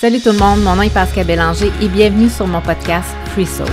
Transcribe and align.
Salut 0.00 0.20
tout 0.20 0.30
le 0.30 0.38
monde, 0.38 0.62
mon 0.62 0.76
nom 0.76 0.82
est 0.82 0.94
Pascal 0.94 1.26
Bélanger 1.26 1.72
et 1.82 1.88
bienvenue 1.88 2.28
sur 2.28 2.46
mon 2.46 2.60
podcast 2.60 3.08
Free 3.32 3.44
Soul. 3.44 3.66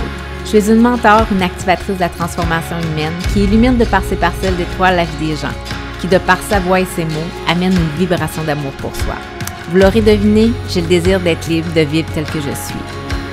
Je 0.44 0.58
suis 0.58 0.72
une 0.72 0.80
mentor, 0.80 1.24
une 1.30 1.40
activatrice 1.40 1.94
de 1.94 2.00
la 2.00 2.08
transformation 2.08 2.74
humaine 2.80 3.12
qui 3.32 3.44
illumine 3.44 3.78
de 3.78 3.84
par 3.84 4.02
ses 4.02 4.16
parcelles 4.16 4.56
d'étoiles 4.56 4.96
la 4.96 5.04
vie 5.04 5.28
des 5.28 5.36
gens, 5.36 5.54
qui 6.00 6.08
de 6.08 6.18
par 6.18 6.38
sa 6.42 6.58
voix 6.58 6.80
et 6.80 6.84
ses 6.84 7.04
mots 7.04 7.30
amène 7.46 7.74
une 7.74 7.96
vibration 7.96 8.42
d'amour 8.42 8.72
pour 8.78 8.92
soi. 8.96 9.14
Vous 9.70 9.78
l'aurez 9.78 10.00
deviné, 10.00 10.50
j'ai 10.68 10.80
le 10.80 10.88
désir 10.88 11.20
d'être 11.20 11.46
libre, 11.46 11.72
de 11.72 11.82
vivre 11.82 12.08
tel 12.12 12.24
que 12.24 12.40
je 12.40 12.56
suis. 12.56 12.74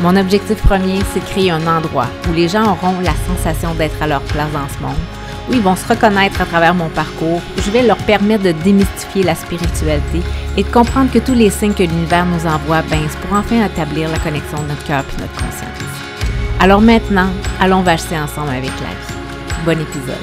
Mon 0.03 0.15
objectif 0.15 0.61
premier, 0.61 0.99
c'est 1.11 1.21
de 1.21 1.25
créer 1.25 1.49
un 1.49 1.65
endroit 1.65 2.09
où 2.29 2.33
les 2.33 2.47
gens 2.47 2.73
auront 2.73 2.99
la 2.99 3.15
sensation 3.27 3.73
d'être 3.73 4.03
à 4.03 4.07
leur 4.07 4.21
place 4.21 4.51
dans 4.51 4.69
ce 4.69 4.83
monde, 4.83 5.01
où 5.49 5.53
ils 5.53 5.61
vont 5.61 5.75
se 5.75 5.87
reconnaître 5.87 6.41
à 6.41 6.45
travers 6.45 6.75
mon 6.75 6.89
parcours, 6.89 7.41
je 7.57 7.71
vais 7.71 7.81
leur 7.81 7.97
permettre 7.97 8.43
de 8.43 8.51
démystifier 8.51 9.23
la 9.23 9.33
spiritualité 9.33 10.21
et 10.55 10.63
de 10.63 10.69
comprendre 10.69 11.11
que 11.11 11.19
tous 11.19 11.33
les 11.33 11.49
signes 11.49 11.73
que 11.73 11.83
l'univers 11.83 12.25
nous 12.25 12.45
envoie, 12.45 12.83
c'est 12.89 13.19
pour 13.21 13.35
enfin 13.35 13.65
établir 13.65 14.09
la 14.09 14.19
connexion 14.19 14.61
de 14.61 14.67
notre 14.67 14.85
cœur 14.85 15.03
et 15.03 15.21
notre 15.21 15.33
conscience. 15.33 15.83
Alors 16.59 16.81
maintenant, 16.81 17.29
allons 17.59 17.81
vacher 17.81 18.17
ensemble 18.17 18.49
avec 18.49 18.71
la 18.81 18.89
vie. 18.89 19.65
Bon 19.65 19.79
épisode. 19.79 20.15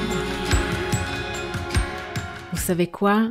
Vous 2.51 2.59
savez 2.59 2.87
quoi? 2.87 3.29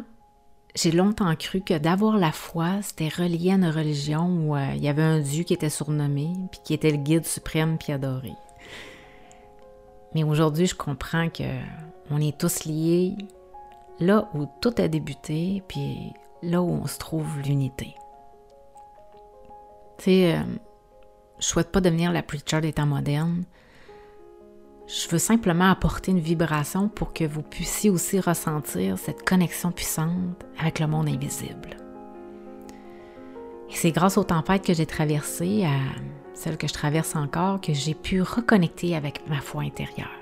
J'ai 0.76 0.92
longtemps 0.92 1.34
cru 1.36 1.62
que 1.62 1.78
d'avoir 1.78 2.16
la 2.18 2.32
foi, 2.32 2.82
c'était 2.82 3.08
relié 3.08 3.50
à 3.50 3.54
une 3.54 3.66
religion 3.66 4.26
où 4.26 4.54
euh, 4.54 4.72
il 4.76 4.84
y 4.84 4.88
avait 4.88 5.02
un 5.02 5.18
Dieu 5.18 5.42
qui 5.42 5.54
était 5.54 5.70
surnommé, 5.70 6.30
puis 6.52 6.60
qui 6.62 6.74
était 6.74 6.90
le 6.90 6.98
guide 6.98 7.26
suprême 7.26 7.76
puis 7.78 7.92
adoré. 7.92 8.32
Mais 10.14 10.22
aujourd'hui, 10.22 10.66
je 10.66 10.74
comprends 10.74 11.28
que 11.28 11.44
on 12.10 12.20
est 12.20 12.38
tous 12.38 12.64
liés 12.64 13.16
là 13.98 14.28
où 14.34 14.46
tout 14.60 14.74
a 14.78 14.86
débuté, 14.86 15.62
puis 15.66 16.12
là 16.42 16.62
où 16.62 16.70
on 16.70 16.86
se 16.86 16.98
trouve 16.98 17.40
l'unité. 17.40 17.94
Tu 19.98 20.04
sais, 20.04 20.34
euh, 20.36 20.42
je 21.38 21.46
souhaite 21.46 21.70
pas 21.70 21.80
devenir 21.80 22.12
la 22.12 22.22
preacher 22.22 22.60
des 22.60 22.72
temps 22.72 22.86
modernes. 22.86 23.44
Je 24.86 25.08
veux 25.08 25.18
simplement 25.18 25.70
apporter 25.70 26.10
une 26.10 26.20
vibration 26.20 26.88
pour 26.88 27.12
que 27.12 27.24
vous 27.24 27.42
puissiez 27.42 27.90
aussi 27.90 28.18
ressentir 28.18 28.98
cette 28.98 29.28
connexion 29.28 29.70
puissante 29.70 30.44
avec 30.58 30.80
le 30.80 30.86
monde 30.86 31.08
invisible. 31.08 31.76
Et 33.70 33.74
c'est 33.74 33.92
grâce 33.92 34.18
aux 34.18 34.24
tempêtes 34.24 34.64
que 34.64 34.74
j'ai 34.74 34.86
traversées, 34.86 35.64
à 35.64 35.78
celles 36.34 36.56
que 36.56 36.66
je 36.66 36.72
traverse 36.72 37.14
encore, 37.14 37.60
que 37.60 37.72
j'ai 37.72 37.94
pu 37.94 38.20
reconnecter 38.20 38.96
avec 38.96 39.28
ma 39.28 39.40
foi 39.40 39.62
intérieure. 39.62 40.19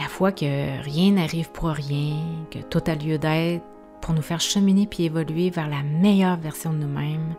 La 0.00 0.08
foi 0.08 0.32
que 0.32 0.82
rien 0.82 1.12
n'arrive 1.12 1.50
pour 1.50 1.68
rien, 1.68 2.16
que 2.50 2.58
tout 2.58 2.80
a 2.86 2.94
lieu 2.94 3.18
d'être 3.18 3.66
pour 4.00 4.14
nous 4.14 4.22
faire 4.22 4.40
cheminer 4.40 4.86
puis 4.86 5.04
évoluer 5.04 5.50
vers 5.50 5.68
la 5.68 5.82
meilleure 5.82 6.38
version 6.38 6.72
de 6.72 6.78
nous-mêmes, 6.78 7.34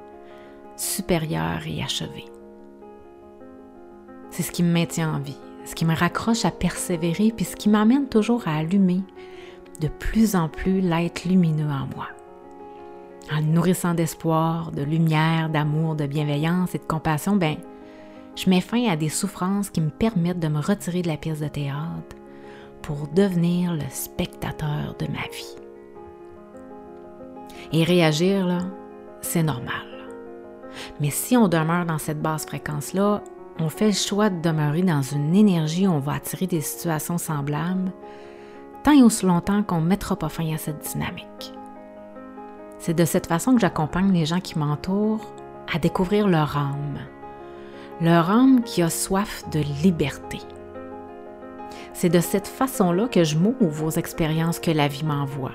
supérieure 0.75 1.61
et 1.65 1.81
achevée. 1.81 2.27
C'est 4.29 4.43
ce 4.43 4.51
qui 4.51 4.61
me 4.61 4.71
maintient 4.71 5.15
en 5.15 5.19
vie, 5.19 5.39
ce 5.65 5.73
qui 5.73 5.85
me 5.85 5.95
raccroche 5.95 6.45
à 6.45 6.51
persévérer, 6.51 7.33
puis 7.35 7.45
ce 7.45 7.55
qui 7.55 7.67
m'amène 7.67 8.07
toujours 8.07 8.47
à 8.47 8.57
allumer 8.57 9.01
de 9.79 9.87
plus 9.87 10.35
en 10.35 10.47
plus 10.47 10.81
l'être 10.81 11.25
lumineux 11.25 11.65
en 11.65 11.87
moi. 11.95 12.09
En 13.31 13.41
nourrissant 13.41 13.95
d'espoir, 13.95 14.71
de 14.71 14.83
lumière, 14.83 15.49
d'amour, 15.49 15.95
de 15.95 16.05
bienveillance 16.05 16.75
et 16.75 16.77
de 16.77 16.83
compassion, 16.83 17.37
ben, 17.37 17.55
je 18.35 18.51
mets 18.51 18.61
fin 18.61 18.87
à 18.87 18.95
des 18.95 19.09
souffrances 19.09 19.71
qui 19.71 19.81
me 19.81 19.89
permettent 19.89 20.39
de 20.39 20.47
me 20.47 20.61
retirer 20.61 21.01
de 21.01 21.07
la 21.07 21.17
pièce 21.17 21.39
de 21.39 21.47
théâtre 21.47 22.17
pour 22.81 23.07
devenir 23.07 23.73
le 23.73 23.89
spectateur 23.89 24.95
de 24.99 25.07
ma 25.07 25.27
vie. 25.31 25.55
Et 27.73 27.83
réagir, 27.83 28.45
là, 28.45 28.59
c'est 29.21 29.43
normal. 29.43 29.87
Mais 30.99 31.09
si 31.09 31.37
on 31.37 31.47
demeure 31.47 31.85
dans 31.85 31.97
cette 31.97 32.21
basse 32.21 32.45
fréquence-là, 32.45 33.23
on 33.59 33.69
fait 33.69 33.87
le 33.87 33.93
choix 33.93 34.29
de 34.29 34.41
demeurer 34.41 34.81
dans 34.81 35.01
une 35.01 35.35
énergie 35.35 35.87
où 35.87 35.91
on 35.91 35.99
va 35.99 36.13
attirer 36.13 36.47
des 36.47 36.61
situations 36.61 37.17
semblables, 37.17 37.91
tant 38.83 38.91
et 38.91 39.03
aussi 39.03 39.25
longtemps 39.25 39.63
qu'on 39.63 39.81
ne 39.81 39.87
mettra 39.87 40.15
pas 40.15 40.29
fin 40.29 40.51
à 40.53 40.57
cette 40.57 40.81
dynamique. 40.91 41.53
C'est 42.79 42.95
de 42.95 43.05
cette 43.05 43.27
façon 43.27 43.53
que 43.53 43.61
j'accompagne 43.61 44.11
les 44.11 44.25
gens 44.25 44.39
qui 44.39 44.57
m'entourent 44.57 45.33
à 45.71 45.77
découvrir 45.77 46.27
leur 46.27 46.57
âme, 46.57 46.97
leur 48.01 48.31
âme 48.31 48.63
qui 48.63 48.81
a 48.81 48.89
soif 48.89 49.43
de 49.51 49.59
liberté. 49.83 50.39
C'est 51.93 52.09
de 52.09 52.19
cette 52.19 52.47
façon-là 52.47 53.07
que 53.07 53.23
je 53.23 53.37
m'ouvre 53.37 53.85
aux 53.85 53.91
expériences 53.91 54.59
que 54.59 54.71
la 54.71 54.87
vie 54.87 55.03
m'envoie, 55.03 55.51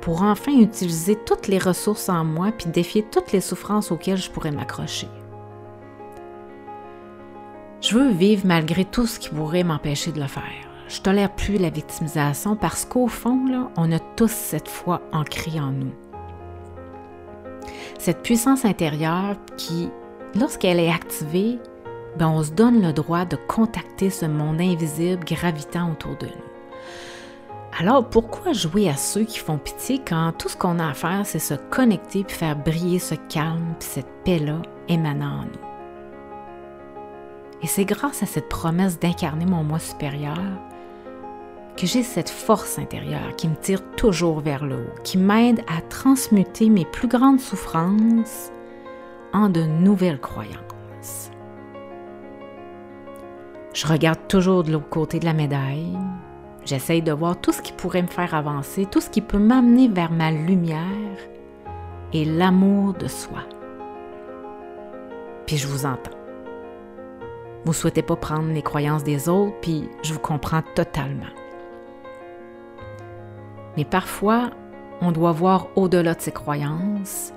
pour 0.00 0.22
enfin 0.22 0.52
utiliser 0.52 1.16
toutes 1.16 1.48
les 1.48 1.58
ressources 1.58 2.08
en 2.08 2.24
moi 2.24 2.52
puis 2.56 2.70
défier 2.70 3.04
toutes 3.10 3.32
les 3.32 3.40
souffrances 3.40 3.90
auxquelles 3.90 4.16
je 4.16 4.30
pourrais 4.30 4.52
m'accrocher. 4.52 5.08
Je 7.80 7.96
veux 7.96 8.10
vivre 8.10 8.46
malgré 8.46 8.84
tout 8.84 9.06
ce 9.06 9.18
qui 9.18 9.28
pourrait 9.28 9.62
m'empêcher 9.62 10.10
de 10.12 10.20
le 10.20 10.26
faire. 10.26 10.42
Je 10.88 11.00
tolère 11.00 11.34
plus 11.34 11.58
la 11.58 11.70
victimisation 11.70 12.56
parce 12.56 12.84
qu'au 12.84 13.06
fond, 13.06 13.68
on 13.76 13.92
a 13.92 13.98
tous 13.98 14.30
cette 14.30 14.68
foi 14.68 15.02
ancrée 15.12 15.60
en 15.60 15.72
nous. 15.72 15.92
Cette 17.98 18.22
puissance 18.22 18.64
intérieure 18.64 19.36
qui, 19.56 19.90
lorsqu'elle 20.38 20.80
est 20.80 20.90
activée, 20.90 21.58
ben 22.18 22.28
on 22.28 22.42
se 22.42 22.50
donne 22.50 22.82
le 22.82 22.92
droit 22.92 23.24
de 23.24 23.36
contacter 23.36 24.10
ce 24.10 24.26
monde 24.26 24.60
invisible 24.60 25.24
gravitant 25.24 25.92
autour 25.92 26.16
de 26.16 26.26
nous. 26.26 26.56
Alors 27.78 28.08
pourquoi 28.08 28.52
jouer 28.52 28.88
à 28.88 28.96
ceux 28.96 29.24
qui 29.24 29.38
font 29.38 29.58
pitié 29.58 30.00
quand 30.06 30.32
tout 30.38 30.48
ce 30.48 30.56
qu'on 30.56 30.78
a 30.78 30.88
à 30.88 30.94
faire, 30.94 31.26
c'est 31.26 31.38
se 31.38 31.54
connecter 31.54 32.24
puis 32.24 32.36
faire 32.36 32.56
briller 32.56 32.98
ce 32.98 33.14
calme 33.14 33.74
puis 33.78 33.88
cette 33.88 34.24
paix-là 34.24 34.62
émanant 34.88 35.40
en 35.40 35.44
nous? 35.44 35.66
Et 37.62 37.66
c'est 37.66 37.84
grâce 37.84 38.22
à 38.22 38.26
cette 38.26 38.48
promesse 38.48 38.98
d'incarner 38.98 39.44
mon 39.44 39.62
moi 39.62 39.78
supérieur 39.78 40.38
que 41.76 41.86
j'ai 41.86 42.02
cette 42.02 42.30
force 42.30 42.78
intérieure 42.78 43.36
qui 43.36 43.48
me 43.48 43.56
tire 43.56 43.82
toujours 43.96 44.40
vers 44.40 44.64
le 44.64 44.76
haut, 44.76 45.02
qui 45.04 45.18
m'aide 45.18 45.60
à 45.68 45.82
transmuter 45.82 46.70
mes 46.70 46.86
plus 46.86 47.08
grandes 47.08 47.40
souffrances 47.40 48.50
en 49.34 49.50
de 49.50 49.60
nouvelles 49.60 50.20
croyances. 50.20 51.30
Je 53.76 53.86
regarde 53.86 54.26
toujours 54.26 54.64
de 54.64 54.72
l'autre 54.72 54.88
côté 54.88 55.18
de 55.18 55.26
la 55.26 55.34
médaille. 55.34 55.98
J'essaye 56.64 57.02
de 57.02 57.12
voir 57.12 57.38
tout 57.38 57.52
ce 57.52 57.60
qui 57.60 57.74
pourrait 57.74 58.00
me 58.00 58.06
faire 58.06 58.34
avancer, 58.34 58.86
tout 58.86 59.02
ce 59.02 59.10
qui 59.10 59.20
peut 59.20 59.38
m'amener 59.38 59.86
vers 59.86 60.10
ma 60.10 60.30
lumière 60.30 61.18
et 62.14 62.24
l'amour 62.24 62.94
de 62.94 63.06
soi. 63.06 63.40
Puis 65.44 65.58
je 65.58 65.66
vous 65.66 65.84
entends. 65.84 66.16
Vous 67.66 67.72
ne 67.72 67.76
souhaitez 67.76 68.00
pas 68.00 68.16
prendre 68.16 68.50
les 68.50 68.62
croyances 68.62 69.04
des 69.04 69.28
autres, 69.28 69.60
puis 69.60 69.90
je 70.02 70.14
vous 70.14 70.20
comprends 70.20 70.62
totalement. 70.74 71.26
Mais 73.76 73.84
parfois, 73.84 74.52
on 75.02 75.12
doit 75.12 75.32
voir 75.32 75.68
au-delà 75.76 76.14
de 76.14 76.22
ces 76.22 76.32
croyances 76.32 77.34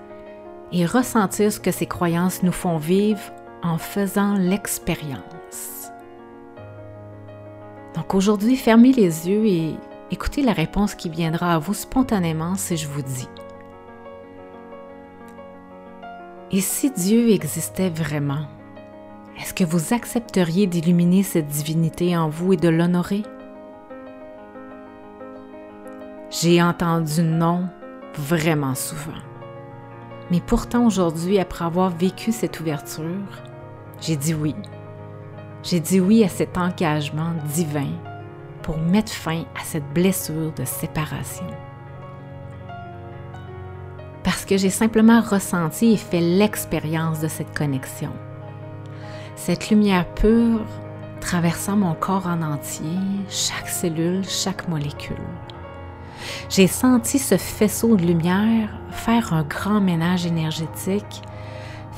et 0.71 0.85
ressentir 0.85 1.51
ce 1.51 1.59
que 1.59 1.71
ces 1.71 1.85
croyances 1.85 2.43
nous 2.43 2.53
font 2.53 2.77
vivre 2.77 3.19
en 3.61 3.77
faisant 3.77 4.35
l'expérience. 4.35 5.38
Donc 7.99 8.13
aujourd'hui, 8.13 8.55
fermez 8.55 8.93
les 8.93 9.27
yeux 9.27 9.45
et 9.45 9.75
écoutez 10.09 10.41
la 10.41 10.53
réponse 10.53 10.95
qui 10.95 11.09
viendra 11.09 11.55
à 11.55 11.59
vous 11.59 11.73
spontanément 11.73 12.55
si 12.55 12.77
je 12.77 12.87
vous 12.87 13.01
dis. 13.01 13.27
Et 16.49 16.61
si 16.61 16.91
Dieu 16.91 17.29
existait 17.31 17.89
vraiment, 17.89 18.45
est-ce 19.37 19.53
que 19.53 19.65
vous 19.65 19.93
accepteriez 19.93 20.65
d'illuminer 20.65 21.23
cette 21.23 21.47
divinité 21.47 22.15
en 22.15 22.29
vous 22.29 22.53
et 22.53 22.57
de 22.57 22.69
l'honorer? 22.69 23.23
J'ai 26.29 26.63
entendu 26.63 27.21
non 27.21 27.67
vraiment 28.13 28.75
souvent. 28.75 29.19
Mais 30.31 30.39
pourtant 30.39 30.85
aujourd'hui, 30.87 31.37
après 31.37 31.65
avoir 31.65 31.89
vécu 31.89 32.31
cette 32.31 32.61
ouverture, 32.61 33.43
j'ai 33.99 34.15
dit 34.15 34.33
oui. 34.33 34.55
J'ai 35.63 35.79
dit 35.79 35.99
oui 35.99 36.23
à 36.23 36.29
cet 36.29 36.57
engagement 36.57 37.33
divin 37.53 37.91
pour 38.61 38.77
mettre 38.77 39.11
fin 39.11 39.43
à 39.59 39.63
cette 39.63 39.87
blessure 39.93 40.53
de 40.53 40.65
séparation. 40.65 41.47
Parce 44.23 44.45
que 44.45 44.57
j'ai 44.57 44.69
simplement 44.69 45.21
ressenti 45.21 45.93
et 45.93 45.97
fait 45.97 46.21
l'expérience 46.21 47.19
de 47.19 47.27
cette 47.27 47.57
connexion 47.57 48.11
cette 49.39 49.69
lumière 49.69 50.05
pure 50.15 50.65
traversant 51.21 51.77
mon 51.77 51.93
corps 51.93 52.27
en 52.27 52.41
entier, 52.41 52.99
chaque 53.29 53.69
cellule, 53.69 54.23
chaque 54.27 54.67
molécule. 54.67 55.15
J'ai 56.49 56.67
senti 56.67 57.17
ce 57.17 57.37
faisceau 57.37 57.95
de 57.95 58.05
lumière 58.05 58.69
faire 58.91 59.33
un 59.33 59.43
grand 59.43 59.79
ménage 59.79 60.25
énergétique, 60.25 61.21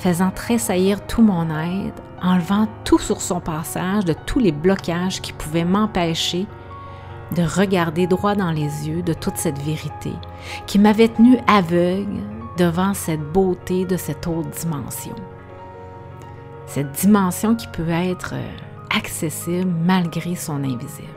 faisant 0.01 0.31
tressaillir 0.31 1.06
tout 1.06 1.21
mon 1.21 1.48
être, 1.50 2.01
enlevant 2.24 2.68
tout 2.83 2.98
sur 2.98 3.21
son 3.21 3.39
passage 3.39 4.03
de 4.03 4.13
tous 4.13 4.39
les 4.39 4.51
blocages 4.51 5.21
qui 5.21 5.31
pouvaient 5.31 5.63
m'empêcher 5.63 6.48
de 7.36 7.44
regarder 7.44 8.07
droit 8.07 8.36
dans 8.36 8.51
les 8.51 8.89
yeux 8.89 9.03
de 9.03 9.13
toute 9.13 9.38
cette 9.38 9.59
vérité 9.59 10.12
qui 10.65 10.80
m'avait 10.80 11.07
tenu 11.07 11.38
aveugle, 11.48 12.19
devant 12.57 12.94
cette 12.94 13.21
beauté 13.31 13.86
de 13.86 13.95
cette 13.95 14.27
autre 14.27 14.50
dimension. 14.50 15.15
Cette 16.65 16.92
dimension 16.92 17.56
qui 17.56 17.68
peut 17.68 17.89
être 17.89 18.33
euh, 18.33 18.51
accessible 18.95 19.71
malgré 19.86 20.36
son 20.36 20.63
invisible. 20.63 21.07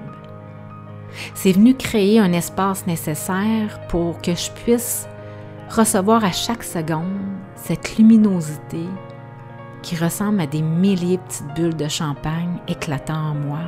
C'est 1.34 1.52
venu 1.52 1.74
créer 1.74 2.18
un 2.20 2.32
espace 2.32 2.86
nécessaire 2.86 3.80
pour 3.88 4.20
que 4.20 4.34
je 4.34 4.50
puisse 4.50 5.08
recevoir 5.74 6.24
à 6.24 6.32
chaque 6.32 6.62
seconde 6.62 7.20
cette 7.56 7.98
luminosité 7.98 8.86
qui 9.82 9.96
ressemble 9.96 10.40
à 10.40 10.46
des 10.46 10.62
milliers 10.62 11.18
de 11.18 11.22
petites 11.22 11.54
bulles 11.54 11.76
de 11.76 11.88
champagne 11.88 12.58
éclatant 12.68 13.30
en 13.30 13.34
moi, 13.34 13.60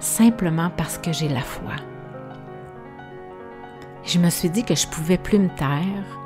simplement 0.00 0.70
parce 0.76 0.98
que 0.98 1.12
j'ai 1.12 1.28
la 1.28 1.42
foi. 1.42 1.72
Je 4.04 4.18
me 4.18 4.30
suis 4.30 4.48
dit 4.48 4.64
que 4.64 4.74
je 4.74 4.86
pouvais 4.86 5.18
plus 5.18 5.38
me 5.38 5.48
taire, 5.48 6.18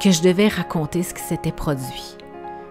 que 0.00 0.10
je 0.10 0.22
devais 0.22 0.48
raconter 0.48 1.02
ce 1.02 1.14
qui 1.14 1.22
s'était 1.22 1.50
produit, 1.50 2.16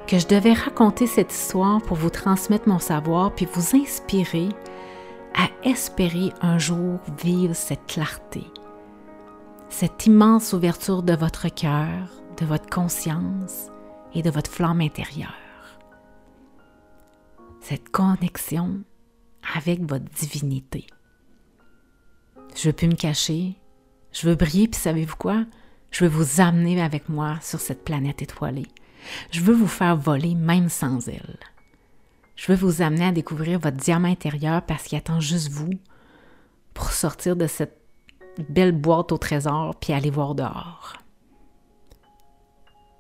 que 0.08 0.20
je 0.20 0.28
devais 0.28 0.54
raconter 0.54 1.08
cette 1.08 1.34
histoire 1.34 1.82
pour 1.82 1.98
vous 1.98 2.12
transmettre 2.12 2.70
mon 2.70 2.80
savoir 2.80 3.32
puis 3.34 3.48
vous 3.52 3.76
inspirer 3.76 4.50
à 5.36 5.48
espérer 5.68 6.32
un 6.42 6.60
jour 6.60 7.00
vivre 7.24 7.56
cette 7.56 7.88
clarté, 7.88 8.46
cette 9.74 10.06
immense 10.06 10.54
ouverture 10.54 11.02
de 11.02 11.16
votre 11.16 11.50
cœur, 11.50 12.08
de 12.40 12.46
votre 12.46 12.70
conscience 12.70 13.72
et 14.14 14.22
de 14.22 14.30
votre 14.30 14.52
flamme 14.52 14.82
intérieure. 14.82 15.34
Cette 17.60 17.90
connexion 17.90 18.82
avec 19.56 19.82
votre 19.82 20.06
divinité. 20.06 20.86
Je 22.56 22.68
veux 22.68 22.74
plus 22.74 22.88
me 22.88 22.96
cacher, 22.96 23.56
je 24.12 24.28
veux 24.28 24.36
briller, 24.36 24.68
puis 24.68 24.80
savez-vous 24.80 25.16
quoi? 25.16 25.44
Je 25.90 26.06
veux 26.06 26.10
vous 26.12 26.40
amener 26.40 26.80
avec 26.80 27.10
moi 27.10 27.40
sur 27.42 27.60
cette 27.60 27.84
planète 27.84 28.22
étoilée. 28.22 28.68
Je 29.32 29.42
veux 29.42 29.56
vous 29.56 29.68
faire 29.68 29.98
voler 29.98 30.36
même 30.36 30.70
sans 30.70 31.10
elle. 31.10 31.40
Je 32.36 32.52
veux 32.52 32.58
vous 32.58 32.84
amener 32.84 33.06
à 33.06 33.12
découvrir 33.12 33.58
votre 33.58 33.78
diamant 33.78 34.08
intérieur 34.08 34.62
parce 34.62 34.84
qu'il 34.84 35.00
attend 35.00 35.20
juste 35.20 35.50
vous 35.50 35.72
pour 36.76 36.92
sortir 36.92 37.36
de 37.36 37.48
cette 37.48 37.83
belle 38.50 38.72
boîte 38.72 39.12
au 39.12 39.18
trésor 39.18 39.76
puis 39.76 39.94
aller 39.94 40.10
voir 40.10 40.36
dehors. 40.36 40.98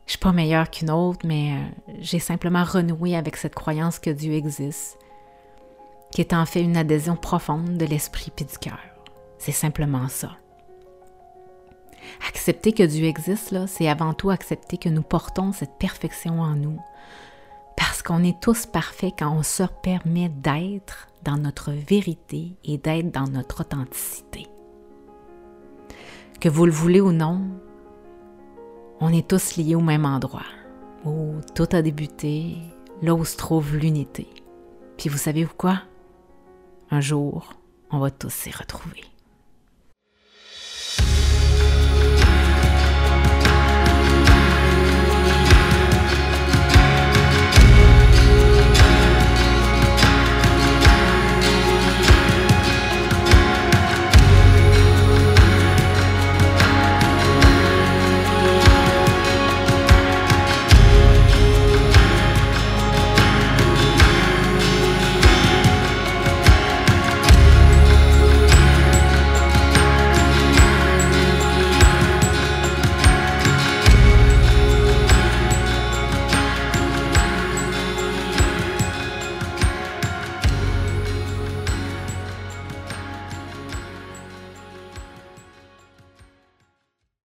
Je 0.06 0.12
suis 0.12 0.19
pas 0.19 0.31
meilleure 0.31 0.69
qu'une 0.69 0.91
autre, 0.91 1.25
mais 1.25 1.53
euh, 1.53 1.95
j'ai 2.00 2.19
simplement 2.19 2.63
renoué 2.63 3.15
avec 3.15 3.38
cette 3.38 3.56
croyance 3.56 4.00
que 4.00 4.09
Dieu 4.09 4.33
existe, 4.33 5.00
qui 6.12 6.21
est 6.21 6.33
en 6.33 6.45
fait 6.45 6.62
une 6.62 6.77
adhésion 6.77 7.15
profonde 7.15 7.77
de 7.77 7.85
l'esprit 7.85 8.31
puis 8.35 8.45
du 8.45 8.57
cœur. 8.57 8.80
C'est 9.38 9.53
simplement 9.53 10.09
ça. 10.09 10.38
Accepter 12.27 12.74
que 12.74 12.83
Dieu 12.83 13.06
existe, 13.06 13.56
c'est 13.68 13.88
avant 13.88 14.13
tout 14.13 14.30
accepter 14.30 14.77
que 14.77 14.89
nous 14.89 15.01
portons 15.01 15.53
cette 15.53 15.77
perfection 15.80 16.41
en 16.41 16.56
nous, 16.56 16.80
parce 17.77 18.03
qu'on 18.03 18.24
est 18.24 18.39
tous 18.41 18.65
parfaits 18.65 19.13
quand 19.18 19.31
on 19.31 19.44
se 19.44 19.63
permet 19.81 20.30
d'être 20.30 21.07
dans 21.24 21.38
notre 21.38 21.71
vérité 21.71 22.57
et 22.65 22.77
d'être 22.77 23.12
dans 23.12 23.27
notre 23.27 23.62
authenticité. 23.62 24.47
Que 26.44 26.50
vous 26.50 26.66
le 26.66 26.74
voulez 26.74 27.00
ou 27.00 27.13
non, 27.13 27.40
on 29.00 29.13
est 29.13 29.30
tous 29.30 29.56
liés 29.56 29.75
au 29.75 29.80
même 29.80 30.04
endroit, 30.04 30.44
où 31.06 31.36
tout 31.56 31.69
a 31.72 31.81
débuté, 31.81 32.57
là 33.01 33.16
où 33.16 33.24
se 33.24 33.38
trouve 33.38 33.78
l'unité. 33.78 34.28
Puis 34.98 35.07
vous 35.07 35.18
savez 35.18 35.45
quoi? 35.45 35.84
Un 36.92 37.00
jour, 37.00 37.54
on 37.92 38.00
va 38.00 38.12
tous 38.12 38.34
s'y 38.34 38.51
retrouver. 38.51 39.06